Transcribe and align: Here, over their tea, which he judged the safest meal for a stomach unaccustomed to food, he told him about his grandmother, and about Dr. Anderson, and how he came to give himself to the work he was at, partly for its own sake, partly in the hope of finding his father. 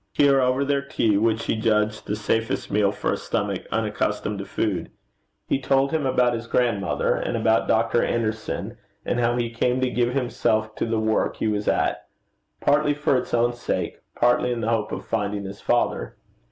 Here, 0.13 0.41
over 0.41 0.65
their 0.65 0.81
tea, 0.81 1.15
which 1.19 1.45
he 1.45 1.55
judged 1.55 2.07
the 2.07 2.15
safest 2.15 2.71
meal 2.71 2.91
for 2.91 3.13
a 3.13 3.17
stomach 3.17 3.67
unaccustomed 3.71 4.39
to 4.39 4.45
food, 4.45 4.89
he 5.47 5.59
told 5.61 5.91
him 5.91 6.07
about 6.07 6.33
his 6.33 6.47
grandmother, 6.47 7.13
and 7.13 7.37
about 7.37 7.67
Dr. 7.67 8.03
Anderson, 8.03 8.79
and 9.05 9.19
how 9.19 9.37
he 9.37 9.51
came 9.51 9.79
to 9.81 9.91
give 9.91 10.15
himself 10.15 10.73
to 10.77 10.87
the 10.87 10.99
work 10.99 11.35
he 11.37 11.47
was 11.47 11.67
at, 11.67 12.07
partly 12.61 12.95
for 12.95 13.15
its 13.15 13.31
own 13.31 13.53
sake, 13.53 13.99
partly 14.15 14.51
in 14.51 14.61
the 14.61 14.69
hope 14.69 14.91
of 14.91 15.05
finding 15.05 15.43
his 15.45 15.61
father. 15.61 16.15